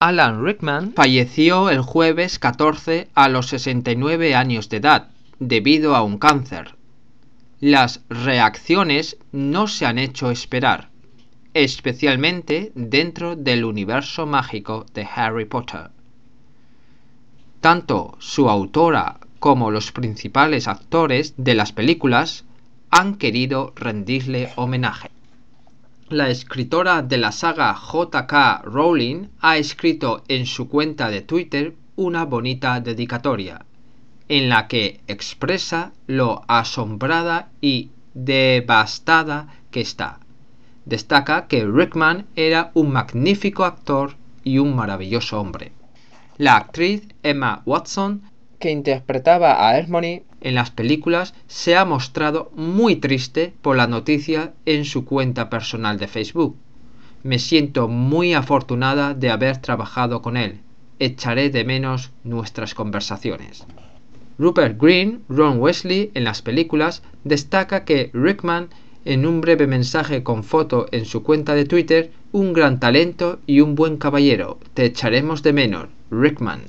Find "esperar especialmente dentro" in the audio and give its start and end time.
10.30-13.34